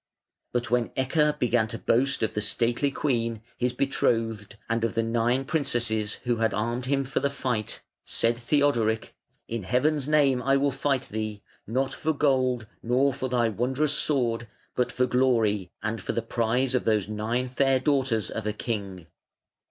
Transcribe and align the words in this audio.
But 0.51 0.71
when 0.71 0.89
Ecke 0.97 1.37
began 1.37 1.67
to 1.67 1.77
boast 1.77 2.23
of 2.23 2.33
the 2.33 2.41
stately 2.41 2.89
queen, 2.89 3.43
his 3.55 3.71
betrothed, 3.71 4.55
and 4.67 4.83
of 4.83 4.95
the 4.95 5.03
nine 5.03 5.45
princesses 5.45 6.13
who 6.23 6.37
had 6.37 6.55
armed 6.55 6.87
him 6.87 7.05
for 7.05 7.19
the 7.19 7.29
fight, 7.29 7.83
said 8.03 8.35
Theodoric: 8.39 9.13
"In 9.47 9.61
heaven's 9.61 10.07
name 10.07 10.41
I 10.41 10.57
will 10.57 10.71
fight 10.71 11.09
thee, 11.09 11.43
not 11.67 11.93
for 11.93 12.13
gold 12.13 12.65
nor 12.81 13.13
for 13.13 13.29
thy 13.29 13.49
wondrous 13.49 13.93
sword, 13.93 14.47
but 14.75 14.91
for 14.91 15.05
glory 15.05 15.69
and 15.83 16.01
for 16.01 16.13
the 16.13 16.23
prize 16.23 16.73
of 16.73 16.83
those 16.85 17.07
nine 17.07 17.47
fair 17.47 17.79
daughters 17.79 18.31
of 18.31 18.47
a 18.47 18.53
king". 18.53 19.05